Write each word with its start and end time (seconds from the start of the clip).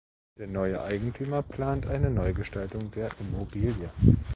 Der 0.39 0.47
neue 0.47 0.81
Eigentümer 0.83 1.43
plant 1.43 1.85
eine 1.85 2.09
Neugestaltung 2.09 2.89
der 2.89 3.11
Immobilie. 3.19 3.91